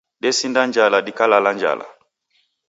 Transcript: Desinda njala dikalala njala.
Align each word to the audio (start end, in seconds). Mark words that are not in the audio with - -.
Desinda 0.23 0.61
njala 0.67 0.97
dikalala 1.05 1.51
njala. 1.55 1.85